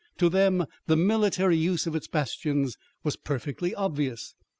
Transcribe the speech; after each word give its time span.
To 0.17 0.29
them 0.29 0.65
the 0.87 0.95
military 0.95 1.57
use 1.57 1.85
of 1.85 1.95
its 1.95 2.07
bastions 2.07 2.75
was 3.03 3.15
perfectly 3.15 3.75
obvious. 3.75 4.33